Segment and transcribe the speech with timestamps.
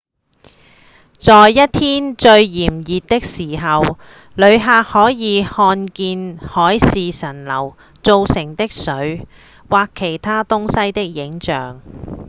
[1.19, 3.99] 在一天最炎熱的時候
[4.33, 9.27] 旅客可以看見海市蜃樓造成的水
[9.69, 11.81] 或其他東西的影像